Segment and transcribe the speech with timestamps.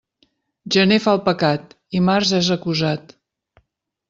[0.75, 3.15] Gener fa el pecat, i març és acusat.